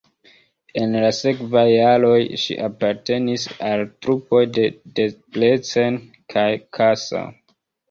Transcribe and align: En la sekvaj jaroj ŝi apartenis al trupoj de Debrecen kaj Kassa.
En 0.83 0.93
la 1.01 1.09
sekvaj 1.17 1.65
jaroj 1.71 2.15
ŝi 2.45 2.57
apartenis 2.69 3.45
al 3.73 3.85
trupoj 4.07 4.41
de 4.57 4.67
Debrecen 5.03 6.03
kaj 6.37 6.49
Kassa. 6.81 7.25